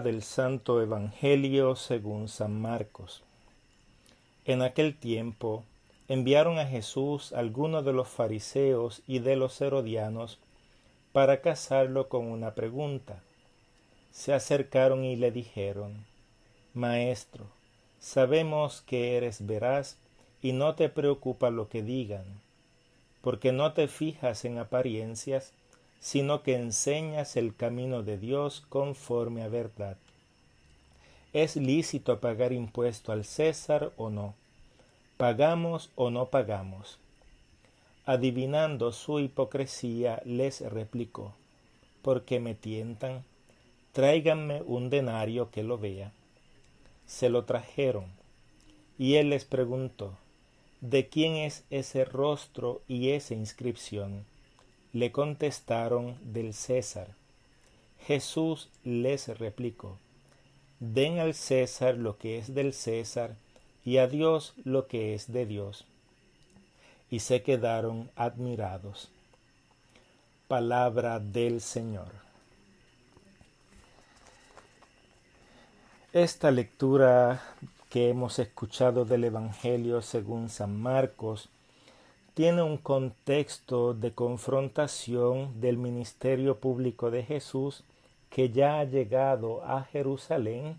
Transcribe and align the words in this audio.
Del 0.00 0.22
Santo 0.22 0.82
Evangelio 0.82 1.74
según 1.74 2.28
San 2.28 2.60
Marcos. 2.60 3.22
En 4.44 4.60
aquel 4.60 4.94
tiempo 4.94 5.64
enviaron 6.08 6.58
a 6.58 6.66
Jesús 6.66 7.32
algunos 7.32 7.84
de 7.84 7.92
los 7.94 8.06
fariseos 8.06 9.02
y 9.06 9.20
de 9.20 9.36
los 9.36 9.58
herodianos 9.60 10.38
para 11.12 11.40
casarlo 11.40 12.08
con 12.08 12.26
una 12.26 12.54
pregunta. 12.54 13.22
Se 14.10 14.34
acercaron 14.34 15.04
y 15.04 15.16
le 15.16 15.30
dijeron, 15.30 16.04
Maestro, 16.74 17.46
sabemos 17.98 18.82
que 18.82 19.16
eres 19.16 19.46
veraz 19.46 19.96
y 20.42 20.52
no 20.52 20.74
te 20.74 20.90
preocupa 20.90 21.48
lo 21.48 21.68
que 21.70 21.82
digan, 21.82 22.24
porque 23.22 23.52
no 23.52 23.72
te 23.72 23.88
fijas 23.88 24.44
en 24.44 24.58
apariencias, 24.58 25.54
sino 26.00 26.42
que 26.42 26.54
enseñas 26.56 27.36
el 27.36 27.54
camino 27.54 28.02
de 28.02 28.18
Dios 28.18 28.64
conforme 28.68 29.42
a 29.42 29.48
verdad. 29.48 29.96
¿Es 31.32 31.56
lícito 31.56 32.20
pagar 32.20 32.52
impuesto 32.52 33.12
al 33.12 33.24
César 33.24 33.92
o 33.96 34.10
no? 34.10 34.34
¿Pagamos 35.16 35.90
o 35.94 36.10
no 36.10 36.26
pagamos? 36.26 36.98
Adivinando 38.06 38.92
su 38.92 39.18
hipocresía, 39.18 40.22
les 40.24 40.60
replicó, 40.60 41.34
¿por 42.02 42.24
qué 42.24 42.38
me 42.38 42.54
tientan? 42.54 43.24
Tráiganme 43.92 44.62
un 44.62 44.90
denario 44.90 45.50
que 45.50 45.62
lo 45.62 45.76
vea. 45.76 46.12
Se 47.06 47.28
lo 47.28 47.44
trajeron, 47.44 48.04
y 48.98 49.14
él 49.16 49.30
les 49.30 49.44
preguntó, 49.44 50.16
¿de 50.80 51.08
quién 51.08 51.34
es 51.34 51.64
ese 51.70 52.04
rostro 52.04 52.80
y 52.86 53.10
esa 53.10 53.34
inscripción? 53.34 54.24
Le 54.96 55.12
contestaron 55.12 56.16
del 56.22 56.54
César. 56.54 57.08
Jesús 58.06 58.70
les 58.82 59.28
replicó, 59.38 59.98
Den 60.80 61.18
al 61.18 61.34
César 61.34 61.98
lo 61.98 62.16
que 62.16 62.38
es 62.38 62.54
del 62.54 62.72
César 62.72 63.36
y 63.84 63.98
a 63.98 64.06
Dios 64.06 64.54
lo 64.64 64.86
que 64.86 65.12
es 65.12 65.30
de 65.30 65.44
Dios. 65.44 65.84
Y 67.10 67.18
se 67.18 67.42
quedaron 67.42 68.10
admirados. 68.16 69.10
Palabra 70.48 71.20
del 71.20 71.60
Señor. 71.60 72.12
Esta 76.14 76.50
lectura 76.50 77.42
que 77.90 78.08
hemos 78.08 78.38
escuchado 78.38 79.04
del 79.04 79.24
Evangelio 79.24 80.00
según 80.00 80.48
San 80.48 80.74
Marcos 80.80 81.50
tiene 82.36 82.60
un 82.60 82.76
contexto 82.76 83.94
de 83.94 84.12
confrontación 84.12 85.58
del 85.58 85.78
ministerio 85.78 86.58
público 86.58 87.10
de 87.10 87.22
Jesús 87.22 87.82
que 88.28 88.50
ya 88.50 88.78
ha 88.78 88.84
llegado 88.84 89.64
a 89.64 89.84
Jerusalén 89.84 90.76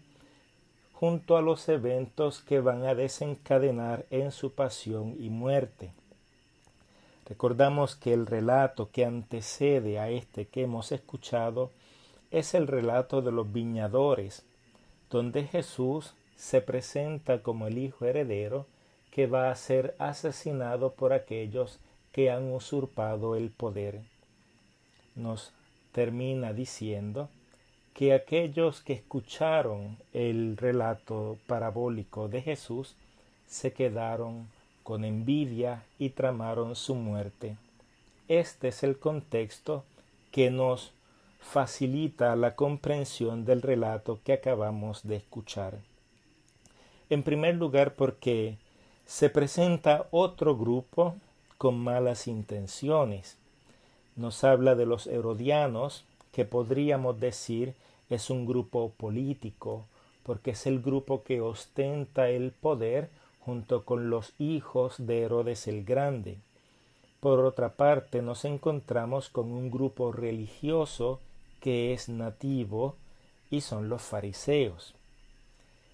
junto 0.93 1.35
a 1.35 1.41
los 1.41 1.67
eventos 1.67 2.41
que 2.41 2.59
van 2.59 2.85
a 2.85 2.93
desencadenar 2.93 4.05
en 4.11 4.31
su 4.31 4.51
pasión 4.51 5.15
y 5.19 5.31
muerte. 5.31 5.89
Recordamos 7.25 7.95
que 7.95 8.13
el 8.13 8.27
relato 8.27 8.91
que 8.91 9.03
antecede 9.03 9.97
a 9.97 10.11
este 10.11 10.45
que 10.45 10.61
hemos 10.61 10.91
escuchado 10.91 11.71
es 12.29 12.53
el 12.53 12.67
relato 12.67 13.23
de 13.23 13.31
los 13.31 13.51
viñadores, 13.51 14.43
donde 15.09 15.47
Jesús 15.47 16.13
se 16.35 16.61
presenta 16.61 17.41
como 17.41 17.65
el 17.65 17.79
hijo 17.79 18.05
heredero 18.05 18.67
que 19.17 19.25
va 19.25 19.49
a 19.49 19.55
ser 19.55 19.95
asesinado 19.97 20.91
por 20.91 21.11
aquellos 21.11 21.79
que 22.11 22.29
han 22.29 22.53
usurpado 22.53 23.35
el 23.35 23.49
poder. 23.49 24.01
Nos 25.15 25.53
termina 25.91 26.53
diciendo 26.53 27.27
que 27.95 28.13
aquellos 28.13 28.81
que 28.81 28.93
escucharon 28.93 29.97
el 30.13 30.55
relato 30.55 31.39
parabólico 31.47 32.27
de 32.27 32.43
Jesús 32.43 32.93
se 33.47 33.73
quedaron 33.73 34.47
con 34.83 35.03
envidia 35.03 35.81
y 35.97 36.09
tramaron 36.09 36.75
su 36.75 36.93
muerte. 36.93 37.57
Este 38.27 38.67
es 38.67 38.83
el 38.83 38.99
contexto 38.99 39.83
que 40.29 40.51
nos 40.51 40.91
facilita 41.41 42.35
la 42.35 42.53
comprensión 42.53 43.45
del 43.45 43.63
relato 43.63 44.19
que 44.23 44.33
acabamos 44.33 45.07
de 45.07 45.15
escuchar. 45.15 45.79
En 47.09 47.23
primer 47.23 47.55
lugar 47.55 47.95
porque 47.95 48.57
se 49.07 49.29
presenta 49.29 50.07
otro 50.11 50.57
grupo 50.57 51.15
con 51.57 51.79
malas 51.79 52.27
intenciones. 52.27 53.37
Nos 54.17 54.43
habla 54.43 54.75
de 54.75 54.85
los 54.85 55.07
herodianos, 55.07 56.03
que 56.33 56.43
podríamos 56.43 57.19
decir 57.19 57.73
es 58.09 58.29
un 58.29 58.45
grupo 58.45 58.91
político, 58.97 59.85
porque 60.23 60.51
es 60.51 60.67
el 60.67 60.81
grupo 60.81 61.23
que 61.23 61.39
ostenta 61.39 62.29
el 62.29 62.51
poder 62.51 63.09
junto 63.39 63.85
con 63.85 64.09
los 64.09 64.33
hijos 64.39 64.95
de 64.97 65.21
Herodes 65.21 65.67
el 65.69 65.85
Grande. 65.85 66.37
Por 67.21 67.39
otra 67.39 67.69
parte, 67.69 68.21
nos 68.21 68.43
encontramos 68.43 69.29
con 69.29 69.53
un 69.53 69.71
grupo 69.71 70.11
religioso 70.11 71.21
que 71.61 71.93
es 71.93 72.09
nativo 72.09 72.95
y 73.49 73.61
son 73.61 73.87
los 73.87 74.01
fariseos. 74.01 74.93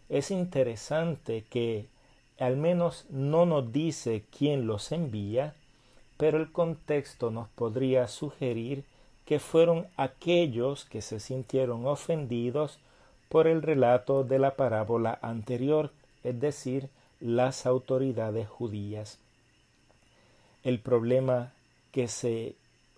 Es 0.10 0.32
interesante 0.32 1.46
que 1.50 1.93
al 2.44 2.58
menos 2.58 3.06
no 3.10 3.46
nos 3.46 3.72
dice 3.72 4.24
quién 4.38 4.68
los 4.68 4.92
envía, 4.92 5.56
pero 6.18 6.38
el 6.38 6.52
contexto 6.52 7.32
nos 7.32 7.48
podría 7.50 8.08
sugerir 8.08 8.84
que 9.26 9.40
fueron 9.40 9.88
aquellos 9.96 10.86
que 10.86 11.02
se 11.02 11.20
sintieron 11.20 11.86
ofendidos 11.86 12.80
por 13.30 13.48
el 13.48 13.62
relato 13.62 14.24
de 14.24 14.40
la 14.40 14.56
parábola 14.56 15.18
anterior, 15.22 15.92
es 16.24 16.40
decir, 16.40 16.90
las 17.20 17.66
autoridades 17.66 18.48
judías. 18.50 19.20
El 20.64 20.80
problema 20.80 21.54
que 21.92 22.08
se 22.08 22.56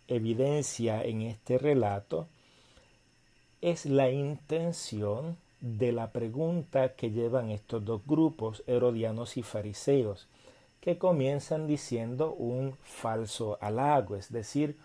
evidencia 0.07 1.03
en 1.03 1.21
este 1.21 1.57
relato 1.57 2.27
es 3.61 3.85
la 3.85 4.09
intención 4.09 5.37
de 5.65 5.91
la 5.91 6.11
pregunta 6.11 6.93
que 6.93 7.09
llevan 7.09 7.49
estos 7.49 7.83
dos 7.83 8.05
grupos, 8.05 8.61
herodianos 8.67 9.35
y 9.35 9.41
fariseos, 9.41 10.27
que 10.79 10.99
comienzan 10.99 11.65
diciendo 11.65 12.33
un 12.33 12.77
falso 12.83 13.57
halago, 13.61 14.15
es 14.15 14.31
decir, 14.31 14.77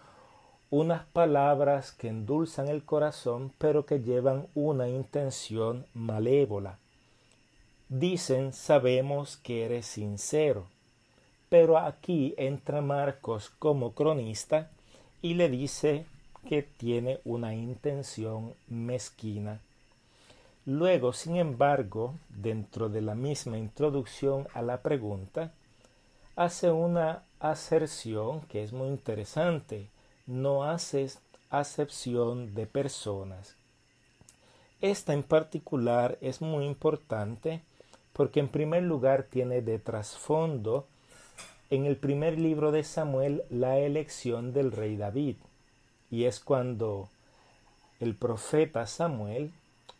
unas 0.70 1.04
palabras 1.04 1.92
que 1.92 2.08
endulzan 2.08 2.68
el 2.68 2.82
corazón 2.82 3.52
pero 3.58 3.84
que 3.84 4.00
llevan 4.00 4.46
una 4.54 4.88
intención 4.88 5.84
malévola. 5.92 6.78
Dicen 7.90 8.54
sabemos 8.54 9.36
que 9.36 9.66
eres 9.66 9.84
sincero, 9.84 10.64
pero 11.50 11.76
aquí 11.76 12.34
entra 12.38 12.80
Marcos 12.80 13.50
como 13.58 13.92
cronista 13.92 14.70
y 15.20 15.34
le 15.34 15.50
dice 15.50 16.06
que 16.48 16.62
tiene 16.62 17.20
una 17.26 17.54
intención 17.54 18.54
mezquina. 18.66 19.60
Luego, 20.66 21.12
sin 21.12 21.36
embargo, 21.36 22.14
dentro 22.28 22.88
de 22.88 23.00
la 23.00 23.14
misma 23.14 23.56
introducción 23.56 24.46
a 24.52 24.62
la 24.62 24.82
pregunta, 24.82 25.52
hace 26.36 26.70
una 26.70 27.24
aserción 27.40 28.42
que 28.42 28.62
es 28.62 28.72
muy 28.72 28.88
interesante. 28.88 29.88
No 30.26 30.64
haces 30.64 31.18
acepción 31.48 32.54
de 32.54 32.66
personas. 32.66 33.56
Esta 34.80 35.12
en 35.12 35.22
particular 35.22 36.18
es 36.20 36.40
muy 36.40 36.66
importante 36.66 37.62
porque 38.12 38.40
en 38.40 38.48
primer 38.48 38.82
lugar 38.82 39.24
tiene 39.24 39.62
de 39.62 39.78
trasfondo 39.78 40.86
en 41.70 41.86
el 41.86 41.96
primer 41.96 42.38
libro 42.38 42.72
de 42.72 42.84
Samuel 42.84 43.44
la 43.50 43.78
elección 43.78 44.52
del 44.52 44.72
rey 44.72 44.96
David. 44.96 45.36
Y 46.10 46.24
es 46.24 46.40
cuando 46.40 47.08
el 48.00 48.14
profeta 48.14 48.86
Samuel 48.86 49.52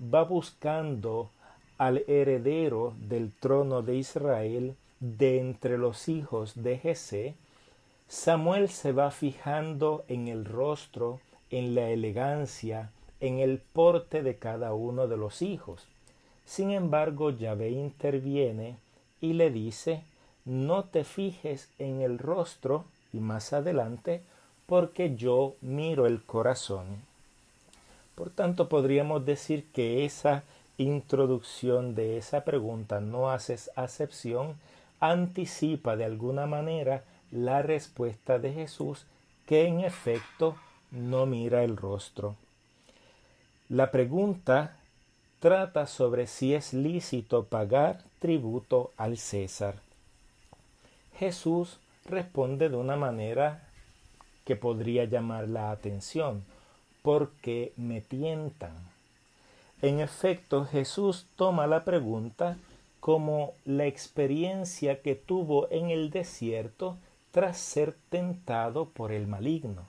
va 0.02 0.24
buscando 0.24 1.30
al 1.78 2.04
heredero 2.08 2.94
del 2.98 3.32
trono 3.32 3.82
de 3.82 3.96
Israel 3.96 4.76
de 5.00 5.40
entre 5.40 5.78
los 5.78 6.08
hijos 6.08 6.62
de 6.62 6.78
Jesé, 6.78 7.34
Samuel 8.08 8.68
se 8.68 8.92
va 8.92 9.10
fijando 9.10 10.04
en 10.08 10.28
el 10.28 10.44
rostro, 10.44 11.20
en 11.50 11.74
la 11.74 11.90
elegancia, 11.90 12.90
en 13.20 13.38
el 13.38 13.58
porte 13.58 14.22
de 14.22 14.36
cada 14.36 14.74
uno 14.74 15.06
de 15.06 15.16
los 15.16 15.42
hijos. 15.42 15.86
Sin 16.44 16.70
embargo, 16.70 17.30
Yahvé 17.30 17.70
interviene 17.70 18.76
y 19.20 19.34
le 19.34 19.50
dice, 19.50 20.02
no 20.44 20.84
te 20.84 21.04
fijes 21.04 21.70
en 21.78 22.00
el 22.00 22.18
rostro 22.18 22.84
y 23.12 23.20
más 23.20 23.52
adelante, 23.52 24.22
porque 24.66 25.14
yo 25.16 25.54
miro 25.60 26.06
el 26.06 26.22
corazón. 26.22 27.09
Por 28.20 28.28
tanto, 28.28 28.68
podríamos 28.68 29.24
decir 29.24 29.64
que 29.72 30.04
esa 30.04 30.42
introducción 30.76 31.94
de 31.94 32.18
esa 32.18 32.44
pregunta 32.44 33.00
no 33.00 33.30
haces 33.30 33.70
acepción 33.76 34.56
anticipa 35.00 35.96
de 35.96 36.04
alguna 36.04 36.44
manera 36.44 37.02
la 37.30 37.62
respuesta 37.62 38.38
de 38.38 38.52
Jesús 38.52 39.06
que 39.46 39.64
en 39.66 39.80
efecto 39.80 40.54
no 40.90 41.24
mira 41.24 41.64
el 41.64 41.78
rostro. 41.78 42.36
La 43.70 43.90
pregunta 43.90 44.76
trata 45.38 45.86
sobre 45.86 46.26
si 46.26 46.52
es 46.52 46.74
lícito 46.74 47.46
pagar 47.46 48.02
tributo 48.18 48.90
al 48.98 49.16
César. 49.16 49.76
Jesús 51.16 51.78
responde 52.04 52.68
de 52.68 52.76
una 52.76 52.96
manera 52.96 53.66
que 54.44 54.56
podría 54.56 55.06
llamar 55.06 55.48
la 55.48 55.70
atención, 55.70 56.44
porque 57.02 57.72
me 57.76 58.00
tientan. 58.00 58.74
En 59.82 60.00
efecto, 60.00 60.64
Jesús 60.66 61.26
toma 61.36 61.66
la 61.66 61.84
pregunta 61.84 62.58
como 63.00 63.54
la 63.64 63.86
experiencia 63.86 65.00
que 65.00 65.14
tuvo 65.14 65.70
en 65.70 65.90
el 65.90 66.10
desierto 66.10 66.98
tras 67.30 67.58
ser 67.58 67.96
tentado 68.10 68.86
por 68.86 69.12
el 69.12 69.26
maligno. 69.26 69.82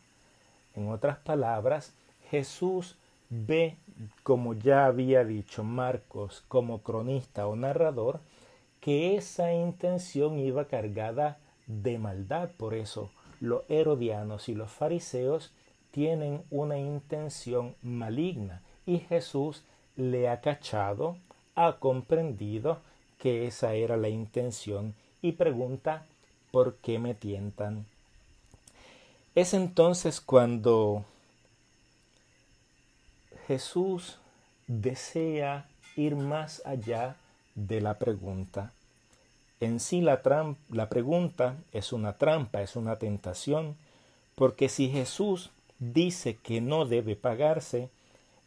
En 0.76 0.90
otras 0.90 1.18
palabras, 1.18 1.94
Jesús 2.30 2.96
ve, 3.30 3.76
como 4.24 4.54
ya 4.54 4.86
había 4.86 5.26
dicho 5.26 5.64
Marcos 5.64 6.44
como 6.48 6.82
cronista 6.82 7.48
o 7.48 7.56
narrador, 7.56 8.22
que 8.80 9.16
esa 9.16 9.54
intención 9.54 10.40
iba 10.40 10.66
cargada 10.66 11.38
de 11.68 11.98
maldad. 11.98 12.50
Por 12.58 12.74
eso 12.74 13.12
los 13.42 13.64
herodianos 13.70 14.48
y 14.48 14.56
los 14.56 14.72
fariseos 14.72 15.52
tienen 15.92 16.44
una 16.50 16.78
intención 16.78 17.76
maligna 17.82 18.62
y 18.86 19.00
Jesús 19.00 19.64
le 19.96 20.30
ha 20.30 20.42
cachado, 20.42 21.18
ha 21.56 21.78
comprendido 21.78 22.80
que 23.20 23.46
esa 23.46 23.74
era 23.74 23.98
la 23.98 24.10
intención 24.10 24.96
y 25.22 25.34
pregunta 25.34 26.06
¿por 26.52 26.76
qué 26.78 27.00
me 27.00 27.14
tientan? 27.14 27.86
Es 29.36 29.54
entonces 29.54 30.20
cuando 30.20 31.06
Jesús 33.48 34.18
desea 34.68 35.68
ir 35.96 36.16
más 36.16 36.62
allá 36.66 37.16
de 37.56 37.82
la 37.82 37.98
pregunta. 37.98 38.74
En 39.60 39.80
sí 39.80 40.02
la, 40.02 40.22
la 40.70 40.90
pregunta 40.90 41.56
es 41.72 41.94
una 41.94 42.14
trampa, 42.14 42.62
es 42.62 42.76
una 42.76 42.98
tentación, 42.98 43.76
porque 44.36 44.70
si 44.70 44.90
Jesús 44.90 45.52
dice 45.82 46.38
que 46.38 46.62
no 46.62 46.86
debe 46.86 47.16
pagarse, 47.16 47.90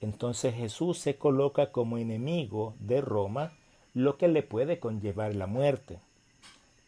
entonces 0.01 0.55
Jesús 0.55 0.99
se 0.99 1.17
coloca 1.17 1.73
como 1.73 1.99
enemigo 1.99 2.75
de 2.79 3.01
Roma 3.01 3.53
lo 3.93 4.17
que 4.17 4.29
le 4.29 4.43
puede 4.43 4.79
conllevar 4.79 5.35
la 5.35 5.47
muerte. 5.47 5.99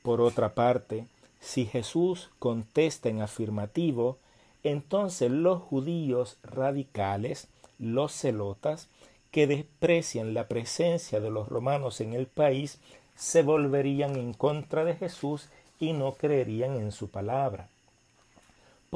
Por 0.03 0.21
otra 0.21 0.55
parte, 0.55 1.07
si 1.41 1.67
Jesús 1.67 2.31
contesta 2.39 3.09
en 3.09 3.23
afirmativo, 3.23 4.19
entonces 4.63 5.31
los 5.31 5.63
judíos 5.63 6.39
radicales, 6.45 7.49
los 7.79 8.13
celotas, 8.13 8.89
que 9.33 9.49
desprecian 9.49 10.33
la 10.33 10.47
presencia 10.47 11.21
de 11.21 11.31
los 11.31 11.49
romanos 11.49 12.01
en 12.01 12.15
el 12.15 12.27
país, 12.27 12.79
se 13.17 13.43
volverían 13.43 14.17
en 14.17 14.33
contra 14.33 14.85
de 14.85 14.95
Jesús 14.95 15.49
y 15.81 15.93
no 15.93 16.13
creerían 16.13 16.77
en 16.77 16.93
su 16.93 17.11
palabra. 17.11 17.69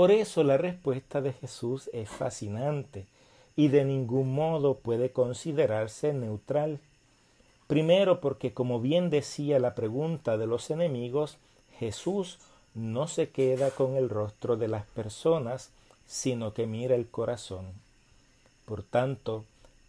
Por 0.00 0.12
eso 0.12 0.44
la 0.44 0.56
respuesta 0.56 1.20
de 1.20 1.34
Jesús 1.34 1.90
es 1.92 2.08
fascinante 2.08 3.04
y 3.54 3.68
de 3.68 3.84
ningún 3.84 4.34
modo 4.34 4.78
puede 4.78 5.12
considerarse 5.12 6.14
neutral. 6.14 6.78
Primero 7.66 8.18
porque, 8.22 8.54
como 8.54 8.80
bien 8.80 9.10
decía 9.10 9.58
la 9.58 9.74
pregunta 9.74 10.38
de 10.38 10.46
los 10.46 10.70
enemigos, 10.70 11.36
Jesús 11.78 12.38
no 12.74 13.08
se 13.08 13.28
queda 13.28 13.72
con 13.72 13.94
el 13.94 14.08
rostro 14.08 14.56
de 14.56 14.68
las 14.68 14.86
personas, 14.86 15.68
sino 16.06 16.54
que 16.54 16.66
mira 16.66 16.94
el 16.94 17.06
corazón. 17.06 17.66
Por 18.64 18.82
tanto, 18.82 19.44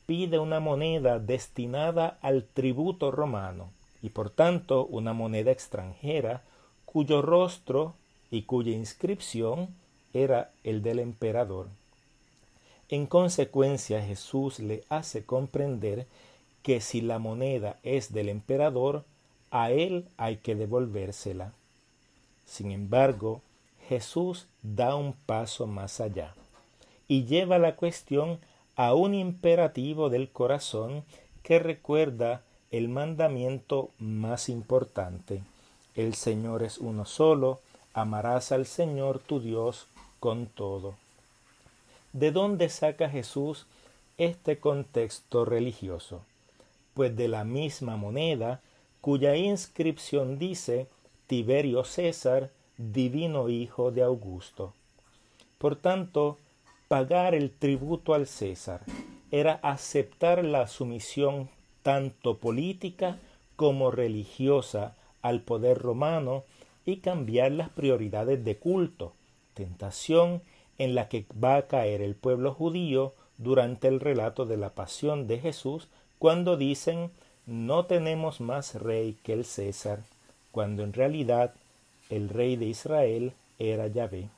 pide 0.08 0.40
una 0.40 0.60
moneda 0.60 1.20
destinada 1.20 2.18
al 2.22 2.44
tributo 2.44 3.12
romano, 3.12 3.70
y 4.02 4.10
por 4.10 4.30
tanto 4.30 4.86
una 4.88 5.14
moneda 5.14 5.52
extranjera, 5.52 6.44
cuyo 6.84 7.22
rostro 7.22 7.94
y 8.30 8.42
cuya 8.42 8.74
inscripción 8.74 9.80
era 10.14 10.52
el 10.64 10.82
del 10.82 11.00
emperador. 11.00 11.68
En 12.90 13.06
consecuencia 13.06 14.02
Jesús 14.02 14.60
le 14.60 14.84
hace 14.90 15.24
comprender 15.24 16.08
que 16.64 16.82
si 16.82 17.02
la 17.02 17.20
moneda 17.20 17.78
es 17.84 18.14
del 18.14 18.30
emperador, 18.30 19.04
a 19.50 19.72
él 19.72 20.06
hay 20.18 20.38
que 20.38 20.56
devolvérsela. 20.56 21.54
Sin 22.46 22.72
embargo, 22.72 23.42
Jesús 23.88 24.46
da 24.62 24.96
un 24.96 25.14
paso 25.14 25.68
más 25.68 26.00
allá 26.02 26.34
y 27.08 27.26
lleva 27.26 27.60
la 27.60 27.76
cuestión 27.76 28.40
a 28.76 28.94
un 28.94 29.14
imperativo 29.14 30.10
del 30.10 30.30
corazón 30.30 31.04
que 31.44 31.60
recuerda 31.60 32.42
el 32.72 32.88
mandamiento 32.88 33.90
más 34.00 34.48
importante. 34.48 35.44
El 35.96 36.16
Señor 36.16 36.64
es 36.64 36.78
uno 36.78 37.06
solo, 37.06 37.60
amarás 37.94 38.52
al 38.52 38.66
Señor 38.66 39.20
tu 39.20 39.42
Dios 39.42 39.88
con 40.22 40.46
todo. 40.46 40.96
¿De 42.14 42.32
dónde 42.32 42.70
saca 42.70 43.10
Jesús 43.10 43.66
este 44.18 44.58
contexto 44.58 45.44
religioso? 45.44 46.22
pues 46.94 47.16
de 47.16 47.28
la 47.28 47.44
misma 47.44 47.98
moneda, 47.98 48.62
cuya 49.00 49.36
inscripción 49.36 50.38
dice 50.38 50.88
Tiberio 51.28 51.84
César, 51.84 52.52
divino 52.78 53.50
hijo 53.50 53.92
de 53.92 54.04
Augusto. 54.04 54.74
Por 55.58 55.76
tanto, 55.76 56.38
pagar 56.88 57.36
el 57.36 57.52
tributo 57.52 58.14
al 58.14 58.28
César 58.28 58.82
era 59.32 59.54
aceptar 59.64 60.44
la 60.44 60.68
sumisión 60.68 61.50
tanto 61.84 62.38
política 62.38 63.18
como 63.56 63.92
religiosa 63.92 64.96
al 65.22 65.42
poder 65.42 65.78
romano 65.78 66.44
y 66.86 66.98
cambiar 66.98 67.52
las 67.52 67.70
prioridades 67.70 68.44
de 68.44 68.58
culto, 68.58 69.14
tentación 69.54 70.42
en 70.78 70.96
la 70.96 71.10
que 71.10 71.26
va 71.32 71.58
a 71.58 71.68
caer 71.68 72.02
el 72.02 72.16
pueblo 72.16 72.54
judío 72.54 73.14
durante 73.38 73.88
el 73.88 74.00
relato 74.00 74.46
de 74.46 74.58
la 74.58 74.70
pasión 74.70 75.28
de 75.28 75.40
Jesús 75.40 75.88
cuando 76.20 76.58
dicen 76.58 77.12
no 77.46 77.86
tenemos 77.86 78.40
más 78.40 78.76
rey 78.76 79.18
que 79.24 79.34
el 79.34 79.46
César, 79.46 80.04
cuando 80.52 80.84
en 80.84 80.94
realidad 80.94 81.54
el 82.10 82.30
rey 82.30 82.56
de 82.56 82.68
Israel 82.68 83.34
era 83.58 83.88
Yahvé. 83.88 84.30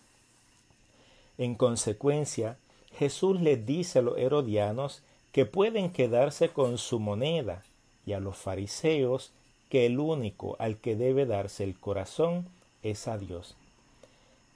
En 1.37 1.55
consecuencia, 1.55 2.57
Jesús 2.97 3.41
les 3.41 3.65
dice 3.65 3.99
a 3.99 4.01
los 4.01 4.17
herodianos 4.17 5.01
que 5.31 5.45
pueden 5.45 5.91
quedarse 5.91 6.49
con 6.49 6.77
su 6.77 6.99
moneda 6.99 7.63
y 8.05 8.13
a 8.13 8.19
los 8.19 8.37
fariseos 8.37 9.31
que 9.69 9.85
el 9.85 9.99
único 9.99 10.55
al 10.59 10.77
que 10.77 10.95
debe 10.95 11.25
darse 11.25 11.63
el 11.63 11.77
corazón 11.79 12.47
es 12.83 13.07
a 13.07 13.17
Dios. 13.17 13.55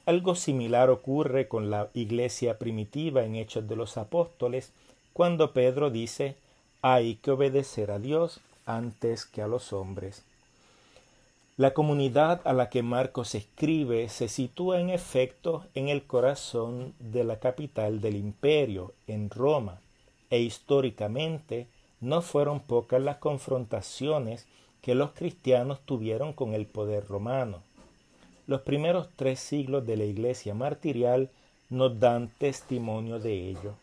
Algo 0.08 0.36
similar 0.36 0.90
ocurre 0.90 1.50
con 1.50 1.70
la 1.70 1.90
iglesia 1.94 2.58
primitiva 2.58 3.26
en 3.26 3.36
Hechos 3.36 3.68
de 3.68 3.76
los 3.76 3.98
Apóstoles, 3.98 4.72
cuando 5.12 5.52
Pedro 5.52 5.90
dice 5.90 6.38
hay 6.82 7.16
que 7.16 7.32
obedecer 7.32 7.92
a 7.92 8.00
Dios 8.00 8.40
antes 8.66 9.26
que 9.26 9.42
a 9.42 9.50
los 9.50 9.74
hombres. 9.74 10.24
La 11.58 11.74
comunidad 11.74 12.40
a 12.46 12.54
la 12.54 12.70
que 12.70 12.84
Marcos 12.84 13.36
escribe 13.36 14.08
se 14.08 14.30
sitúa 14.30 14.80
en 14.80 14.92
efecto 14.92 15.66
en 15.76 15.90
el 15.90 16.04
corazón 16.04 16.94
de 17.00 17.26
la 17.26 17.42
capital 17.42 18.00
del 18.00 18.16
imperio, 18.16 18.94
en 19.08 19.30
Roma, 19.30 19.82
e 20.30 20.40
históricamente 20.40 21.68
no 22.00 22.22
fueron 22.22 22.62
pocas 22.62 23.02
las 23.02 23.18
confrontaciones 23.18 24.48
que 24.82 24.96
los 24.96 25.12
cristianos 25.12 25.82
tuvieron 25.82 26.32
con 26.32 26.54
el 26.54 26.66
poder 26.66 27.06
romano. 27.10 27.67
Los 28.48 28.62
primeros 28.62 29.10
tres 29.18 29.42
siglos 29.42 29.86
de 29.86 29.98
la 29.98 30.06
Iglesia 30.06 30.54
martirial 30.54 31.30
nos 31.70 32.00
dan 32.00 32.30
testimonio 32.38 33.20
de 33.20 33.50
ello. 33.50 33.74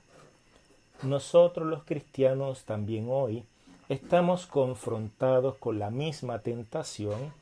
Nosotros 1.03 1.69
los 1.69 1.85
cristianos 1.85 2.65
también 2.65 3.09
hoy 3.11 3.45
estamos 3.91 4.47
confrontados 4.47 5.57
con 5.57 5.79
la 5.79 5.91
misma 5.91 6.39
tentación 6.39 7.35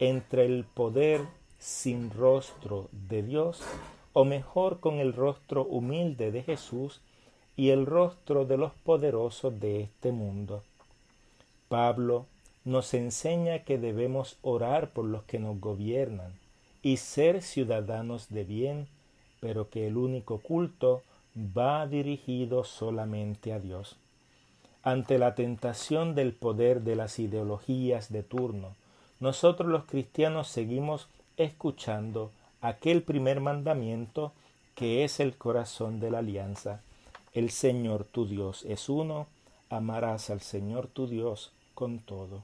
entre 0.00 0.46
el 0.46 0.64
poder 0.64 1.20
sin 1.60 2.10
rostro 2.10 2.88
de 3.08 3.22
Dios, 3.22 3.62
o 4.12 4.24
mejor 4.24 4.80
con 4.80 4.96
el 4.96 5.12
rostro 5.12 5.64
humilde 5.64 6.32
de 6.32 6.42
Jesús 6.42 7.00
y 7.56 7.70
el 7.70 7.86
rostro 7.86 8.46
de 8.46 8.56
los 8.56 8.72
poderosos 8.72 9.60
de 9.60 9.82
este 9.82 10.10
mundo. 10.10 10.64
Pablo 11.68 12.26
nos 12.64 12.94
enseña 12.94 13.60
que 13.60 13.78
debemos 13.78 14.38
orar 14.42 14.90
por 14.90 15.04
los 15.04 15.22
que 15.22 15.38
nos 15.38 15.60
gobiernan 15.60 16.32
y 16.84 16.98
ser 16.98 17.42
ciudadanos 17.42 18.28
de 18.28 18.44
bien, 18.44 18.86
pero 19.40 19.70
que 19.70 19.86
el 19.88 19.96
único 19.96 20.38
culto 20.38 21.02
va 21.34 21.86
dirigido 21.86 22.62
solamente 22.62 23.54
a 23.54 23.58
Dios. 23.58 23.96
Ante 24.82 25.18
la 25.18 25.34
tentación 25.34 26.14
del 26.14 26.34
poder 26.34 26.82
de 26.82 26.94
las 26.94 27.18
ideologías 27.18 28.12
de 28.12 28.22
turno, 28.22 28.76
nosotros 29.18 29.70
los 29.70 29.84
cristianos 29.84 30.48
seguimos 30.48 31.08
escuchando 31.38 32.30
aquel 32.60 33.02
primer 33.02 33.40
mandamiento 33.40 34.32
que 34.74 35.04
es 35.04 35.20
el 35.20 35.36
corazón 35.38 36.00
de 36.00 36.10
la 36.10 36.18
alianza. 36.18 36.82
El 37.32 37.50
Señor 37.50 38.04
tu 38.04 38.26
Dios 38.26 38.62
es 38.68 38.90
uno, 38.90 39.26
amarás 39.70 40.28
al 40.28 40.42
Señor 40.42 40.88
tu 40.88 41.06
Dios 41.06 41.50
con 41.74 41.98
todo. 42.00 42.42